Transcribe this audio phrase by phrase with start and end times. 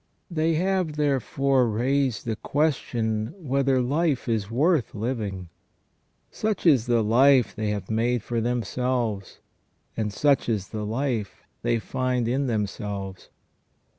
[0.31, 5.49] They have, therefore, raised the question whether life is worth living?
[6.31, 9.41] Such is the life they have made for them selves,
[9.95, 13.29] and such is the life they find in themselves.